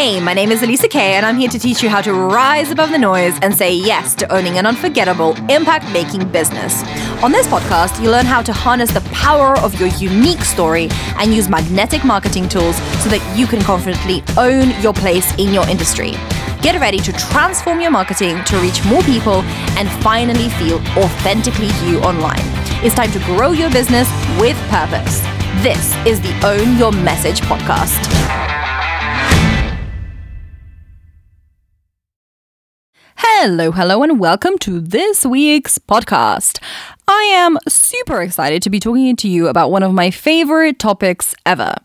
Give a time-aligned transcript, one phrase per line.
[0.00, 2.70] Hey, my name is Alisa Kay, and I'm here to teach you how to rise
[2.70, 6.84] above the noise and say yes to owning an unforgettable, impact making business.
[7.20, 11.34] On this podcast, you learn how to harness the power of your unique story and
[11.34, 16.12] use magnetic marketing tools so that you can confidently own your place in your industry.
[16.62, 19.42] Get ready to transform your marketing to reach more people
[19.76, 22.46] and finally feel authentically you online.
[22.84, 24.08] It's time to grow your business
[24.38, 25.22] with purpose.
[25.64, 28.57] This is the Own Your Message podcast.
[33.40, 36.60] Hello, hello, and welcome to this week's podcast.
[37.06, 41.36] I am super excited to be talking to you about one of my favorite topics
[41.46, 41.76] ever.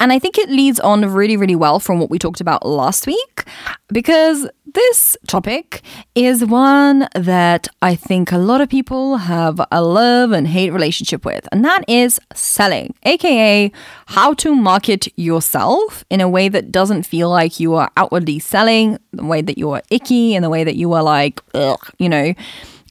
[0.00, 3.06] And I think it leads on really, really well from what we talked about last
[3.06, 3.44] week,
[3.88, 5.82] because this topic
[6.14, 11.24] is one that I think a lot of people have a love and hate relationship
[11.24, 13.72] with, and that is selling, aka
[14.06, 18.98] how to market yourself in a way that doesn't feel like you are outwardly selling,
[19.12, 22.08] the way that you are icky, and the way that you are like, ugh, you
[22.08, 22.34] know,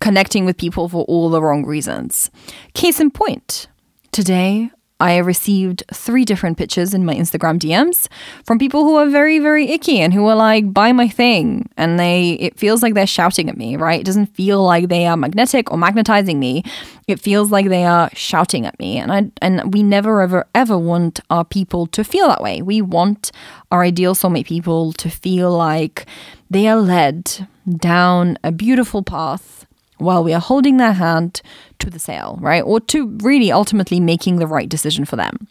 [0.02, 2.30] connecting with people for all the wrong reasons.
[2.74, 3.68] Case in point,
[4.12, 8.08] today I received three different pitches in my Instagram DMs
[8.44, 11.70] from people who are very, very icky and who are like, buy my thing.
[11.78, 14.00] And they, it feels like they're shouting at me, right?
[14.00, 16.64] It doesn't feel like they are magnetic or magnetizing me.
[17.08, 18.98] It feels like they are shouting at me.
[18.98, 22.64] And I, and we never, ever, ever want our people to feel that way.
[22.64, 23.32] We want
[23.72, 26.08] our ideal soulmate people to feel like
[26.50, 29.67] they are led down a beautiful path
[29.98, 31.42] while we are holding their hand
[31.80, 32.62] to the sale, right?
[32.62, 35.48] Or to really ultimately making the right decision for them.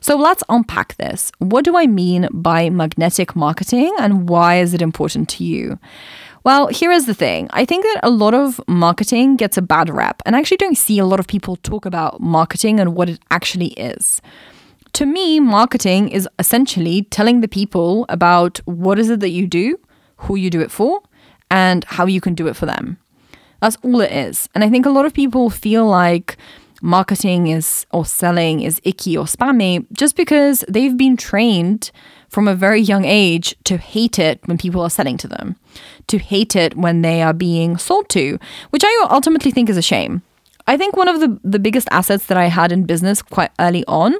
[0.00, 1.32] So let's unpack this.
[1.38, 5.78] What do I mean by magnetic marketing and why is it important to you?
[6.44, 7.48] Well, here is the thing.
[7.54, 10.76] I think that a lot of marketing gets a bad rap, and I actually don't
[10.76, 14.20] see a lot of people talk about marketing and what it actually is.
[14.92, 19.80] To me, marketing is essentially telling the people about what is it that you do,
[20.18, 21.00] who you do it for,
[21.50, 22.98] and how you can do it for them.
[23.64, 24.46] That's all it is.
[24.54, 26.36] And I think a lot of people feel like
[26.82, 31.90] marketing is or selling is icky or spammy just because they've been trained
[32.28, 35.56] from a very young age to hate it when people are selling to them,
[36.08, 38.38] to hate it when they are being sold to,
[38.68, 40.20] which I ultimately think is a shame.
[40.66, 43.86] I think one of the, the biggest assets that I had in business quite early
[43.86, 44.14] on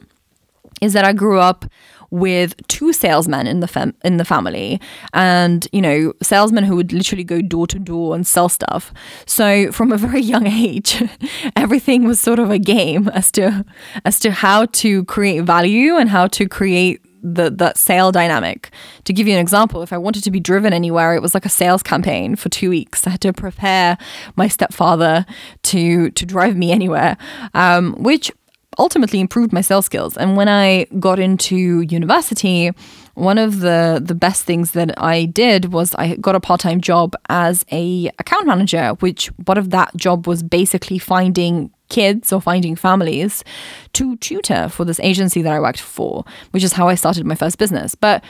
[0.80, 1.66] is that I grew up
[2.14, 4.80] with two salesmen in the in the family,
[5.12, 8.92] and you know, salesmen who would literally go door to door and sell stuff.
[9.26, 11.02] So from a very young age,
[11.56, 13.64] everything was sort of a game as to
[14.04, 18.70] as to how to create value and how to create the that sale dynamic.
[19.04, 21.44] To give you an example, if I wanted to be driven anywhere, it was like
[21.44, 23.08] a sales campaign for two weeks.
[23.08, 23.98] I had to prepare
[24.36, 25.26] my stepfather
[25.64, 27.16] to to drive me anywhere,
[27.54, 28.30] um, which
[28.78, 30.16] ultimately improved my sales skills.
[30.16, 32.70] And when I got into university,
[33.14, 37.14] one of the the best things that I did was I got a part-time job
[37.28, 42.74] as a account manager, which part of that job was basically finding kids or finding
[42.74, 43.44] families
[43.92, 47.34] to tutor for this agency that I worked for, which is how I started my
[47.34, 47.94] first business.
[47.94, 48.24] But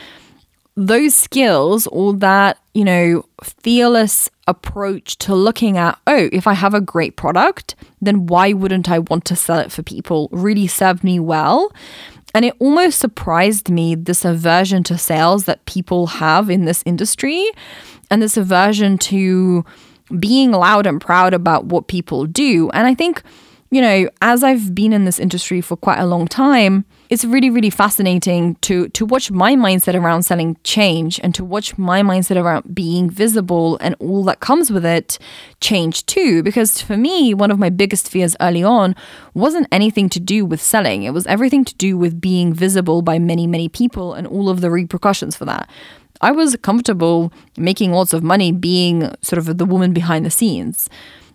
[0.76, 6.74] those skills or that, you know, fearless approach to looking at, oh, if I have
[6.74, 11.04] a great product, then why wouldn't I want to sell it for people really served
[11.04, 11.72] me well.
[12.34, 17.48] And it almost surprised me this aversion to sales that people have in this industry
[18.10, 19.64] and this aversion to
[20.18, 22.70] being loud and proud about what people do.
[22.70, 23.22] And I think
[23.74, 27.50] you know, as I've been in this industry for quite a long time, it's really,
[27.50, 32.37] really fascinating to to watch my mindset around selling change and to watch my mindset
[32.37, 35.19] around being visible and all that comes with it
[35.60, 36.42] change too.
[36.42, 38.97] Because for me, one of my biggest fears early on
[39.34, 41.03] wasn't anything to do with selling.
[41.03, 44.60] It was everything to do with being visible by many, many people and all of
[44.60, 45.69] the repercussions for that.
[46.21, 50.88] I was comfortable making lots of money being sort of the woman behind the scenes.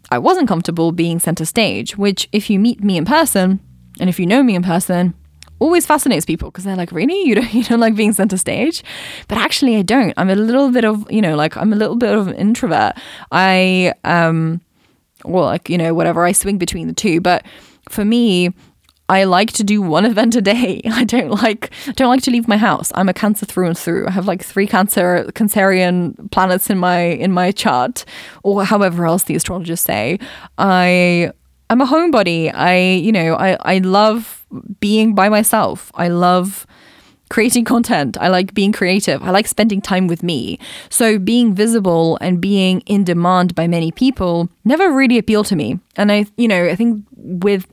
[0.09, 3.59] I wasn't comfortable being center stage, which, if you meet me in person
[3.99, 5.13] and if you know me in person,
[5.59, 7.21] always fascinates people because they're like, really?
[7.27, 8.83] You don't, you don't like being center stage?
[9.27, 10.13] But actually, I don't.
[10.17, 12.93] I'm a little bit of, you know, like I'm a little bit of an introvert.
[13.31, 14.61] I, um,
[15.25, 17.21] well, like, you know, whatever, I swing between the two.
[17.21, 17.45] But
[17.89, 18.53] for me,
[19.09, 20.81] I like to do one event a day.
[20.85, 22.91] I don't like don't like to leave my house.
[22.95, 24.07] I'm a cancer through and through.
[24.07, 28.05] I have like three cancer cancerian planets in my in my chart
[28.43, 30.19] or however else the astrologers say.
[30.57, 31.31] I
[31.69, 32.53] I'm a homebody.
[32.53, 34.38] I you know, I I love
[34.79, 35.91] being by myself.
[35.95, 36.65] I love
[37.29, 38.17] creating content.
[38.19, 39.21] I like being creative.
[39.21, 40.57] I like spending time with me.
[40.89, 45.79] So being visible and being in demand by many people never really appealed to me.
[45.95, 47.67] And I you know, I think with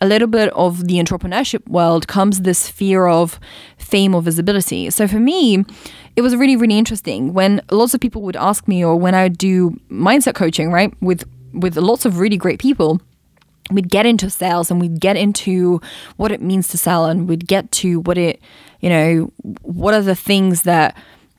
[0.00, 3.38] a little bit of the entrepreneurship world comes this fear of
[3.76, 4.88] fame or visibility.
[4.90, 5.64] So for me,
[6.16, 9.28] it was really, really interesting when lots of people would ask me, or when I
[9.28, 13.00] do mindset coaching, right, with with lots of really great people
[13.70, 15.80] we'd get into sales and we'd get into
[16.16, 18.40] what it means to sell and we'd get to what it,
[18.80, 19.32] you know,
[19.62, 20.96] what are the things that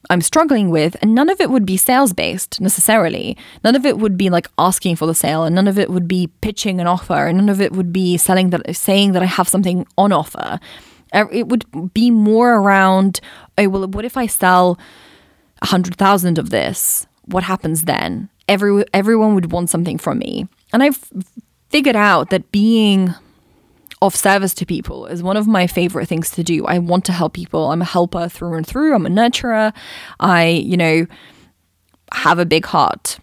[0.09, 0.95] I'm struggling with.
[1.01, 3.37] And none of it would be sales based necessarily.
[3.63, 6.07] None of it would be like asking for the sale and none of it would
[6.07, 9.27] be pitching an offer and none of it would be selling that, saying that I
[9.27, 10.59] have something on offer.
[11.13, 13.19] Uh, it would be more around,
[13.57, 14.79] oh, well, what if I sell
[15.61, 17.05] a hundred thousand of this?
[17.25, 18.29] What happens then?
[18.47, 20.47] Every, everyone would want something from me.
[20.73, 21.09] And I've
[21.71, 23.13] figured out that being
[24.01, 26.65] of service to people is one of my favorite things to do.
[26.65, 27.71] I want to help people.
[27.71, 28.95] I'm a helper through and through.
[28.95, 29.73] I'm a nurturer.
[30.19, 31.05] I, you know,
[32.13, 33.19] have a big heart,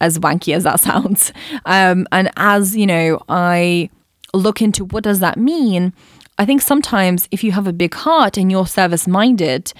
[0.00, 1.32] as wanky as that sounds.
[1.64, 3.90] Um, and as, you know, I
[4.34, 5.92] look into what does that mean,
[6.38, 9.72] I think sometimes if you have a big heart and you're service minded,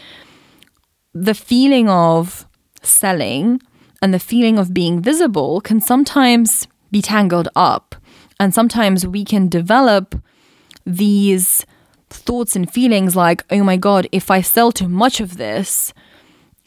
[1.14, 2.46] the feeling of
[2.82, 3.60] selling
[4.02, 7.96] and the feeling of being visible can sometimes be tangled up
[8.42, 10.20] and sometimes we can develop
[10.84, 11.64] these
[12.10, 15.94] thoughts and feelings like, oh my God, if I sell too much of this,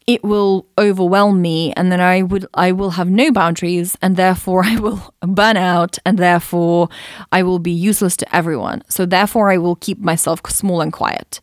[0.08, 4.64] it will overwhelm me and then I would I will have no boundaries and therefore
[4.66, 6.88] I will burn out and therefore
[7.34, 8.82] I will be useless to everyone.
[8.88, 11.42] So therefore I will keep myself small and quiet.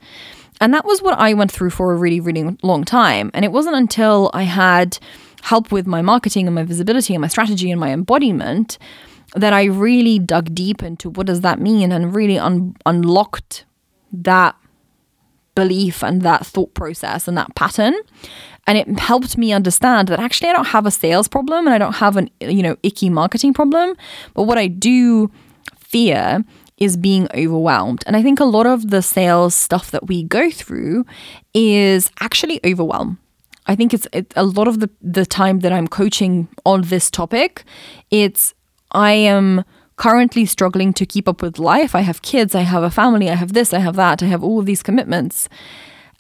[0.63, 3.53] And that was what I went through for a really really long time and it
[3.53, 4.99] wasn't until I had
[5.43, 8.79] help with my marketing and my visibility and my strategy and my embodiment
[9.35, 13.65] that I really dug deep into what does that mean and really un- unlocked
[14.13, 14.57] that
[15.55, 17.95] belief and that thought process and that pattern.
[18.67, 21.79] And it helped me understand that actually I don't have a sales problem and I
[21.79, 23.97] don't have an you know icky marketing problem.
[24.35, 25.31] But what I do
[25.79, 26.45] fear
[26.79, 28.03] is being overwhelmed.
[28.07, 31.07] And I think a lot of the sales stuff that we go through
[31.55, 33.19] is actually overwhelm.
[33.67, 37.11] I think it's it, a lot of the the time that I'm coaching on this
[37.11, 37.65] topic
[38.11, 38.55] it's
[38.93, 39.65] I am
[39.97, 41.95] currently struggling to keep up with life.
[41.95, 44.43] I have kids, I have a family, I have this, I have that, I have
[44.43, 45.49] all of these commitments.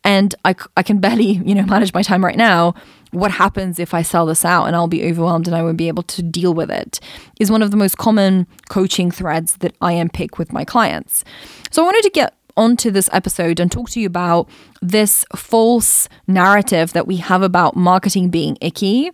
[0.04, 2.74] And I, I can barely, you know, manage my time right now.
[3.10, 5.88] What happens if I sell this out and I'll be overwhelmed and I won't be
[5.88, 6.98] able to deal with it
[7.38, 11.24] is one of the most common coaching threads that I am unpick with my clients.
[11.70, 14.48] So I wanted to get onto this episode and talk to you about
[14.80, 19.10] this false narrative that we have about marketing being icky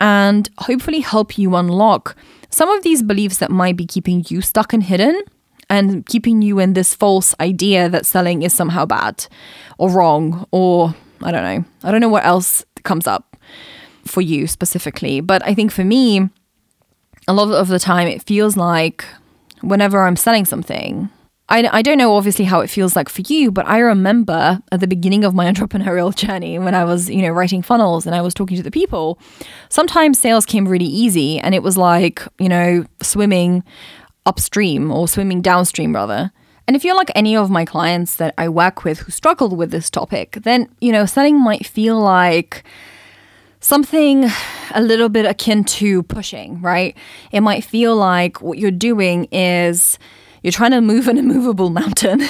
[0.00, 2.16] and hopefully help you unlock
[2.54, 5.20] some of these beliefs that might be keeping you stuck and hidden
[5.68, 9.26] and keeping you in this false idea that selling is somehow bad
[9.76, 11.64] or wrong or I don't know.
[11.82, 13.36] I don't know what else comes up
[14.06, 16.28] for you specifically, but I think for me,
[17.26, 19.04] a lot of the time it feels like
[19.60, 21.08] whenever I'm selling something,
[21.48, 24.80] I, I don't know obviously how it feels like for you, but I remember at
[24.80, 28.22] the beginning of my entrepreneurial journey when I was, you know, writing funnels and I
[28.22, 29.18] was talking to the people,
[29.68, 33.62] sometimes sales came really easy and it was like, you know, swimming
[34.26, 36.32] upstream or swimming downstream rather.
[36.66, 39.70] And if you're like any of my clients that I work with who struggled with
[39.70, 42.64] this topic, then, you know, selling might feel like
[43.60, 44.30] something
[44.74, 46.96] a little bit akin to pushing, right?
[47.32, 49.98] It might feel like what you're doing is
[50.44, 52.20] you're trying to move an immovable mountain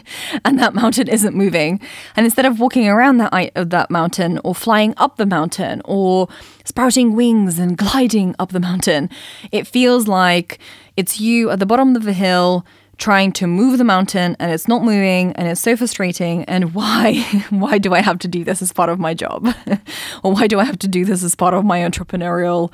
[0.44, 1.80] and that mountain isn't moving.
[2.14, 6.28] And instead of walking around that, that mountain or flying up the mountain or
[6.64, 9.10] sprouting wings and gliding up the mountain,
[9.50, 10.60] it feels like
[10.96, 12.64] it's you at the bottom of the hill
[12.96, 17.22] trying to move the mountain and it's not moving and it's so frustrating and why
[17.50, 19.52] why do I have to do this as part of my job
[20.22, 22.72] or why do I have to do this as part of my entrepreneurial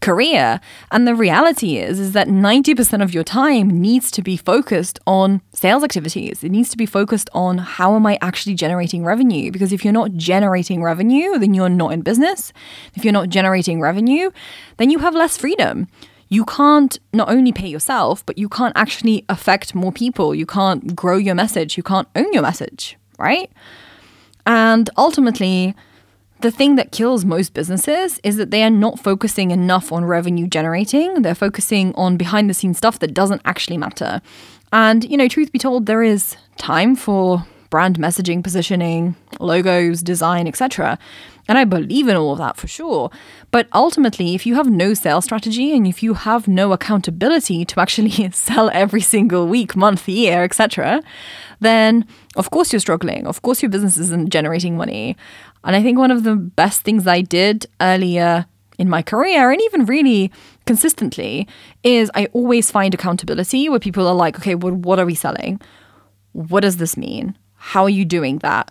[0.00, 0.60] career.
[0.90, 5.40] And the reality is is that 90% of your time needs to be focused on
[5.52, 6.44] sales activities.
[6.44, 9.50] It needs to be focused on how am I actually generating revenue?
[9.50, 12.52] Because if you're not generating revenue, then you're not in business.
[12.94, 14.30] If you're not generating revenue,
[14.76, 15.88] then you have less freedom.
[16.28, 20.34] You can't not only pay yourself, but you can't actually affect more people.
[20.34, 21.76] You can't grow your message.
[21.76, 23.50] You can't own your message, right?
[24.46, 25.74] And ultimately,
[26.40, 30.46] the thing that kills most businesses is that they are not focusing enough on revenue
[30.46, 31.22] generating.
[31.22, 34.22] They're focusing on behind the scenes stuff that doesn't actually matter.
[34.72, 40.46] And, you know, truth be told, there is time for brand messaging, positioning, logos, design,
[40.46, 40.98] etc.
[41.48, 43.10] And I believe in all of that for sure.
[43.50, 47.80] But ultimately, if you have no sales strategy and if you have no accountability to
[47.80, 51.02] actually sell every single week, month, year, etc.,
[51.60, 53.26] then of course you're struggling.
[53.26, 55.16] Of course your business isn't generating money.
[55.64, 58.46] And I think one of the best things I did earlier
[58.78, 60.30] in my career and even really
[60.66, 61.48] consistently
[61.82, 65.60] is I always find accountability where people are like, okay, well, what are we selling?
[66.32, 67.36] What does this mean?
[67.54, 68.70] How are you doing that?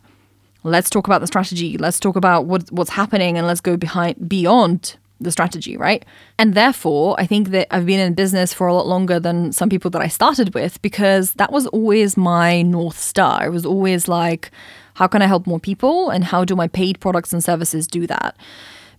[0.64, 1.78] Let's talk about the strategy.
[1.78, 6.06] Let's talk about what, what's happening and let's go behind beyond the strategy, right?
[6.38, 9.70] And therefore, I think that I've been in business for a lot longer than some
[9.70, 13.48] people that I started with because that was always my North Star.
[13.48, 14.52] It was always like,
[14.98, 16.10] how can I help more people?
[16.10, 18.36] And how do my paid products and services do that?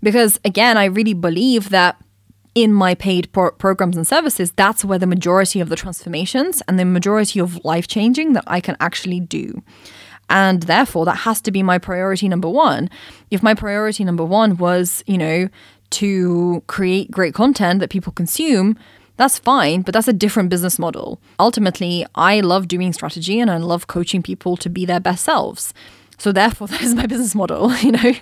[0.00, 2.00] Because again, I really believe that
[2.54, 6.78] in my paid pro- programs and services, that's where the majority of the transformations and
[6.78, 9.60] the majority of life changing that I can actually do.
[10.30, 12.90] And therefore, that has to be my priority number one.
[13.32, 15.48] If my priority number one was, you know,
[15.90, 18.78] to create great content that people consume,
[19.18, 21.20] that's fine, but that's a different business model.
[21.40, 25.74] Ultimately, I love doing strategy and I love coaching people to be their best selves.
[26.18, 27.70] So therefore, that is my business model.
[27.82, 28.12] You know,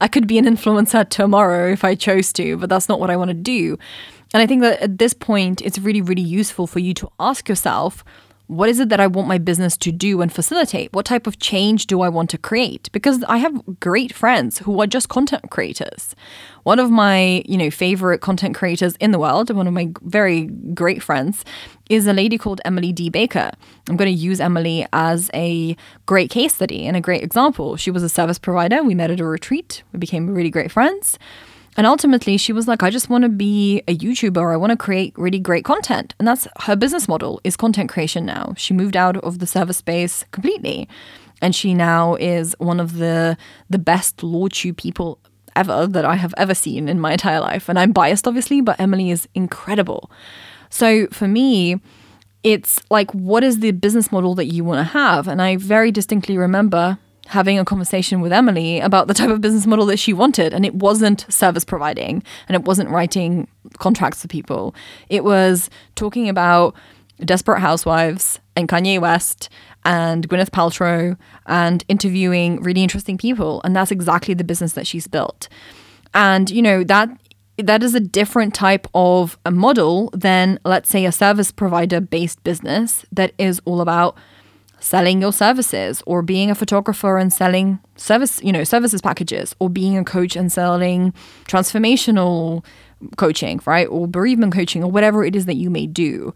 [0.00, 3.16] I could be an influencer tomorrow if I chose to, but that's not what I
[3.16, 3.78] want to do.
[4.32, 7.48] And I think that at this point, it's really, really useful for you to ask
[7.48, 8.02] yourself,
[8.48, 10.92] what is it that I want my business to do and facilitate?
[10.92, 12.90] What type of change do I want to create?
[12.92, 16.14] Because I have great friends who are just content creators.
[16.62, 20.44] One of my, you know, favorite content creators in the world, one of my very
[20.74, 21.44] great friends,
[21.90, 23.08] is a lady called Emily D.
[23.08, 23.50] Baker.
[23.88, 25.76] I'm going to use Emily as a
[26.06, 27.76] great case study and a great example.
[27.76, 28.82] She was a service provider.
[28.82, 29.82] We met at a retreat.
[29.92, 31.18] We became really great friends.
[31.76, 34.52] And ultimately, she was like, I just want to be a YouTuber.
[34.52, 36.14] I want to create really great content.
[36.18, 38.54] And that's her business model is content creation now.
[38.56, 40.88] She moved out of the service space completely.
[41.42, 43.36] And she now is one of the
[43.68, 45.18] the best LawTube people
[45.54, 47.68] ever that I have ever seen in my entire life.
[47.68, 50.10] And I'm biased, obviously, but Emily is incredible.
[50.70, 51.80] So for me,
[52.42, 55.28] it's like, what is the business model that you want to have?
[55.28, 59.66] And I very distinctly remember having a conversation with Emily about the type of business
[59.66, 60.54] model that she wanted.
[60.54, 64.74] And it wasn't service providing and it wasn't writing contracts for people.
[65.08, 66.74] It was talking about
[67.20, 69.48] Desperate Housewives and Kanye West
[69.84, 71.16] and Gwyneth Paltrow
[71.46, 73.60] and interviewing really interesting people.
[73.64, 75.48] And that's exactly the business that she's built.
[76.12, 77.08] And, you know, that
[77.58, 82.42] that is a different type of a model than, let's say, a service provider based
[82.44, 84.16] business that is all about
[84.80, 89.70] selling your services or being a photographer and selling service, you know, services packages or
[89.70, 91.12] being a coach and selling
[91.46, 92.64] transformational
[93.16, 93.86] coaching, right?
[93.88, 96.34] Or bereavement coaching or whatever it is that you may do.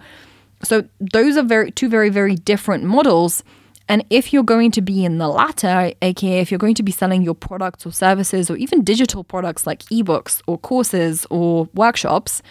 [0.62, 3.42] So those are very two very very different models.
[3.88, 6.92] And if you're going to be in the latter, aka if you're going to be
[6.92, 12.42] selling your products or services or even digital products like ebooks or courses or workshops,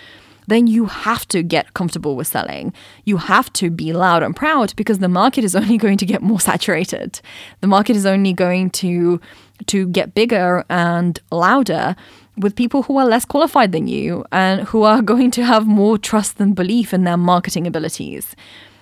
[0.49, 2.73] then you have to get comfortable with selling.
[3.05, 6.21] You have to be loud and proud because the market is only going to get
[6.21, 7.21] more saturated.
[7.61, 9.19] The market is only going to
[9.67, 11.95] to get bigger and louder
[12.37, 15.97] with people who are less qualified than you and who are going to have more
[15.97, 18.35] trust and belief in their marketing abilities.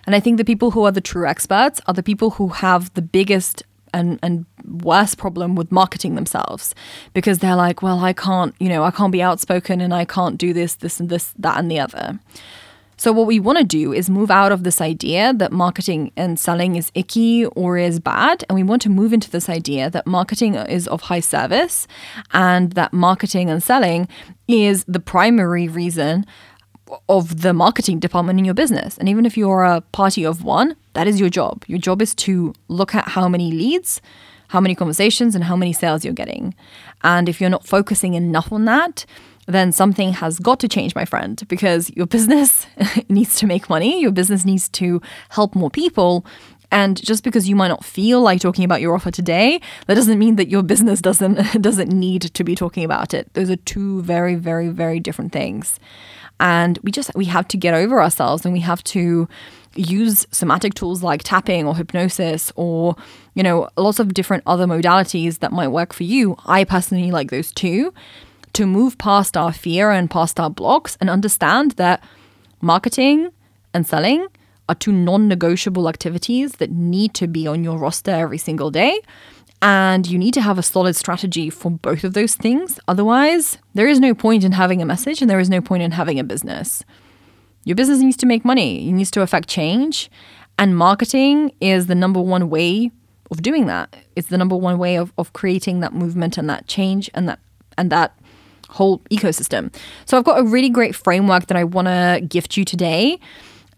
[0.05, 2.93] And I think the people who are the true experts are the people who have
[2.93, 3.63] the biggest
[3.97, 6.75] and and worse problem with marketing themselves
[7.13, 10.37] because they're like, well, I can't, you know, I can't be outspoken and I can't
[10.37, 12.19] do this, this and this, that and the other.
[12.99, 16.39] So what we want to do is move out of this idea that marketing and
[16.39, 20.07] selling is icky or is bad and we want to move into this idea that
[20.07, 21.87] marketing is of high service
[22.33, 24.07] and that marketing and selling
[24.47, 26.25] is the primary reason
[27.09, 28.97] of the marketing department in your business.
[28.97, 31.63] And even if you're a party of one, that is your job.
[31.67, 34.01] Your job is to look at how many leads,
[34.49, 36.55] how many conversations, and how many sales you're getting.
[37.03, 39.05] And if you're not focusing enough on that,
[39.47, 42.67] then something has got to change, my friend, because your business
[43.09, 46.25] needs to make money, your business needs to help more people.
[46.69, 50.19] And just because you might not feel like talking about your offer today, that doesn't
[50.19, 53.33] mean that your business doesn't doesn't need to be talking about it.
[53.33, 55.79] Those are two very, very, very different things
[56.39, 59.27] and we just we have to get over ourselves and we have to
[59.75, 62.95] use somatic tools like tapping or hypnosis or
[63.33, 67.31] you know lots of different other modalities that might work for you i personally like
[67.31, 67.93] those too
[68.53, 72.03] to move past our fear and past our blocks and understand that
[72.61, 73.31] marketing
[73.73, 74.27] and selling
[74.69, 79.01] are two non-negotiable activities that need to be on your roster every single day
[79.61, 82.79] and you need to have a solid strategy for both of those things.
[82.87, 85.91] Otherwise, there is no point in having a message and there is no point in
[85.91, 86.83] having a business.
[87.63, 90.09] Your business needs to make money, it needs to affect change.
[90.59, 92.91] And marketing is the number one way
[93.29, 93.95] of doing that.
[94.15, 97.39] It's the number one way of, of creating that movement and that change and that
[97.77, 98.17] and that
[98.69, 99.73] whole ecosystem.
[100.05, 103.19] So I've got a really great framework that I want to gift you today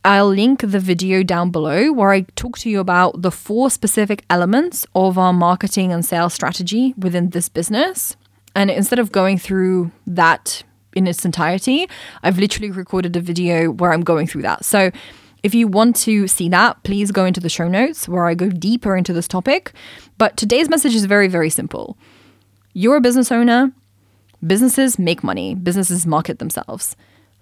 [0.05, 4.23] I'll link the video down below where I talk to you about the four specific
[4.29, 8.15] elements of our marketing and sales strategy within this business.
[8.55, 10.63] And instead of going through that
[10.93, 11.87] in its entirety.
[12.23, 14.65] I've literally recorded a video where I'm going through that.
[14.65, 14.91] So
[15.43, 18.49] if you want to see that, please go into the show notes where I go
[18.49, 19.73] deeper into this topic.
[20.17, 21.97] But today's message is very, very simple.
[22.73, 23.71] You're a business owner,
[24.45, 26.95] businesses make money, businesses market themselves.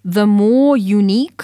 [0.06, 1.44] The more unique,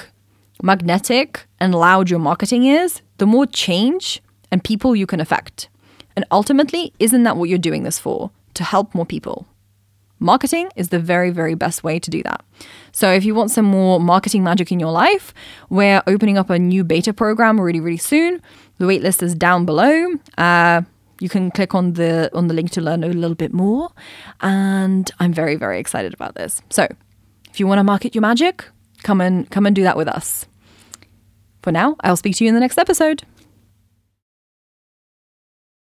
[0.61, 5.69] magnetic, and loud your marketing is, the more change and people you can affect.
[6.15, 8.31] And ultimately, isn't that what you're doing this for?
[8.55, 9.47] To help more people.
[10.19, 12.45] Marketing is the very, very best way to do that.
[12.91, 15.33] So, if you want some more marketing magic in your life,
[15.69, 18.41] we're opening up a new beta program really, really soon.
[18.77, 20.13] The waitlist is down below.
[20.37, 20.83] Uh,
[21.19, 23.89] you can click on the on the link to learn a little bit more,
[24.39, 26.61] and I'm very, very excited about this.
[26.69, 26.87] So,
[27.49, 28.65] if you want to market your magic,
[29.03, 30.45] come and come and do that with us.
[31.61, 33.23] For now, I'll speak to you in the next episode.